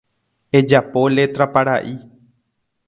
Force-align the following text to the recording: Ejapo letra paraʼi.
Ejapo 0.59 1.03
letra 1.15 1.45
paraʼi. 1.53 1.93